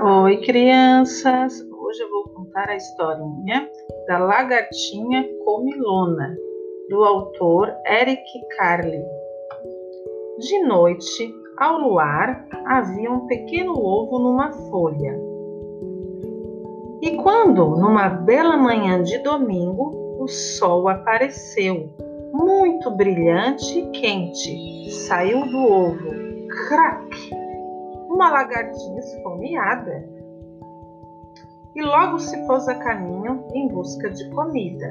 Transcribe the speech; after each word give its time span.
Oi, 0.00 0.36
crianças! 0.42 1.60
Hoje 1.72 2.00
eu 2.00 2.10
vou 2.10 2.28
contar 2.28 2.68
a 2.68 2.76
historinha 2.76 3.68
da 4.06 4.18
Lagartinha 4.18 5.28
Comilona, 5.44 6.36
do 6.88 7.02
autor 7.02 7.74
Eric 7.84 8.22
Carle. 8.56 9.02
De 10.38 10.62
noite, 10.62 11.34
ao 11.58 11.78
luar, 11.78 12.46
havia 12.64 13.10
um 13.10 13.26
pequeno 13.26 13.72
ovo 13.72 14.20
numa 14.20 14.52
folha. 14.70 15.18
E 17.02 17.16
quando, 17.16 17.76
numa 17.76 18.08
bela 18.08 18.56
manhã 18.56 19.02
de 19.02 19.18
domingo, 19.18 20.16
o 20.22 20.28
sol 20.28 20.86
apareceu, 20.86 21.90
muito 22.32 22.88
brilhante 22.92 23.80
e 23.80 23.90
quente, 23.90 24.92
saiu 24.92 25.44
do 25.48 25.58
ovo. 25.58 26.10
Crack! 26.68 27.37
Uma 28.18 28.30
lagartinha 28.30 28.98
esfomeada. 28.98 30.04
E 31.76 31.80
logo 31.80 32.18
se 32.18 32.36
pôs 32.48 32.66
a 32.66 32.74
caminho 32.74 33.46
em 33.54 33.68
busca 33.68 34.10
de 34.10 34.28
comida. 34.30 34.90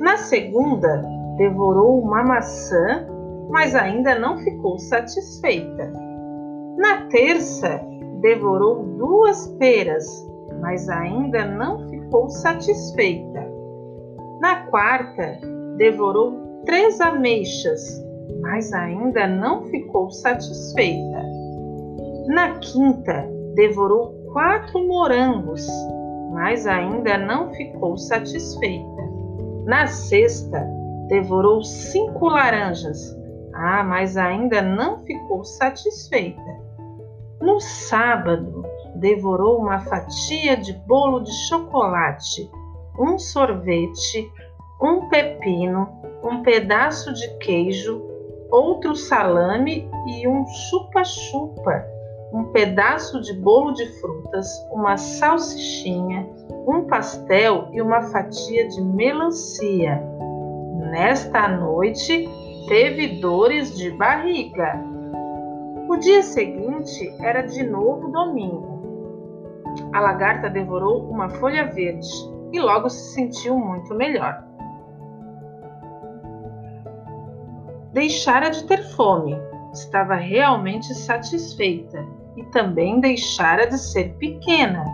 Na 0.00 0.16
segunda, 0.16 1.00
devorou 1.36 2.00
uma 2.02 2.24
maçã 2.24 3.06
mas 3.52 3.74
ainda 3.74 4.18
não 4.18 4.38
ficou 4.38 4.78
satisfeita. 4.78 5.92
Na 6.76 7.06
terça, 7.08 7.80
devorou 8.20 8.82
duas 8.96 9.46
peras, 9.58 10.26
mas 10.60 10.88
ainda 10.88 11.44
não 11.44 11.88
ficou 11.88 12.28
satisfeita. 12.30 13.46
Na 14.40 14.66
quarta, 14.66 15.38
devorou 15.76 16.62
três 16.64 17.00
ameixas, 17.00 18.02
mas 18.40 18.72
ainda 18.72 19.26
não 19.26 19.66
ficou 19.66 20.10
satisfeita. 20.10 21.31
Na 22.26 22.58
quinta, 22.58 23.28
devorou 23.54 24.12
quatro 24.32 24.86
morangos, 24.86 25.66
mas 26.32 26.66
ainda 26.66 27.18
não 27.18 27.52
ficou 27.52 27.98
satisfeita. 27.98 29.02
Na 29.66 29.86
sexta, 29.86 30.64
devorou 31.08 31.62
cinco 31.64 32.28
laranjas, 32.28 33.16
ah, 33.52 33.82
mas 33.82 34.16
ainda 34.16 34.62
não 34.62 35.02
ficou 35.04 35.44
satisfeita. 35.44 36.40
No 37.40 37.60
sábado, 37.60 38.64
devorou 38.94 39.58
uma 39.58 39.80
fatia 39.80 40.56
de 40.56 40.72
bolo 40.86 41.20
de 41.20 41.32
chocolate, 41.48 42.48
um 42.98 43.18
sorvete, 43.18 44.30
um 44.80 45.08
pepino, 45.08 45.88
um 46.22 46.42
pedaço 46.42 47.12
de 47.12 47.28
queijo, 47.38 48.00
outro 48.50 48.94
salame 48.94 49.90
e 50.06 50.28
um 50.28 50.46
chupa-chupa, 50.46 51.91
um 52.32 52.44
pedaço 52.44 53.20
de 53.20 53.34
bolo 53.34 53.72
de 53.72 53.86
frutas, 54.00 54.48
uma 54.72 54.96
salsichinha, 54.96 56.26
um 56.66 56.84
pastel 56.86 57.68
e 57.72 57.82
uma 57.82 58.00
fatia 58.02 58.66
de 58.68 58.80
melancia. 58.80 60.02
Nesta 60.90 61.46
noite, 61.46 62.26
teve 62.68 63.20
dores 63.20 63.76
de 63.76 63.90
barriga. 63.90 64.80
O 65.88 65.96
dia 65.96 66.22
seguinte 66.22 67.14
era 67.20 67.42
de 67.42 67.62
novo 67.64 68.08
domingo. 68.08 68.80
A 69.92 70.00
lagarta 70.00 70.48
devorou 70.48 71.10
uma 71.10 71.28
folha 71.28 71.66
verde 71.66 72.08
e 72.50 72.58
logo 72.58 72.88
se 72.88 73.12
sentiu 73.12 73.58
muito 73.58 73.94
melhor. 73.94 74.42
Deixara 77.92 78.48
de 78.48 78.64
ter 78.64 78.82
fome, 78.94 79.36
estava 79.74 80.14
realmente 80.14 80.94
satisfeita 80.94 82.21
e 82.36 82.42
também 82.44 83.00
deixara 83.00 83.66
de 83.66 83.78
ser 83.78 84.14
pequena, 84.14 84.84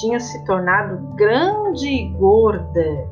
tinha 0.00 0.20
se 0.20 0.44
tornado 0.44 0.98
grande 1.14 1.88
e 1.88 2.08
gorda. 2.10 3.08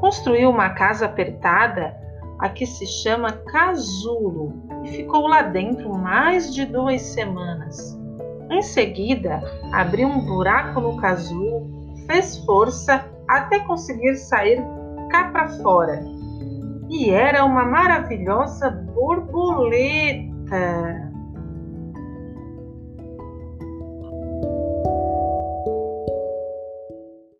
Construiu 0.00 0.50
uma 0.50 0.70
casa 0.70 1.06
apertada 1.06 1.96
a 2.38 2.48
que 2.48 2.66
se 2.66 2.86
chama 2.86 3.32
casulo 3.32 4.54
e 4.82 4.88
ficou 4.88 5.26
lá 5.26 5.42
dentro 5.42 5.92
mais 5.92 6.54
de 6.54 6.64
duas 6.64 7.02
semanas. 7.02 7.98
Em 8.50 8.62
seguida, 8.62 9.40
abriu 9.72 10.08
um 10.08 10.24
buraco 10.24 10.80
no 10.80 10.96
casulo, 10.96 11.70
fez 12.06 12.38
força 12.44 13.04
até 13.28 13.60
conseguir 13.60 14.16
sair 14.16 14.60
cá 15.10 15.30
para 15.30 15.48
fora. 15.62 16.02
E 16.88 17.10
era 17.10 17.44
uma 17.44 17.64
maravilhosa 17.64 18.70
borboleta. 18.94 20.30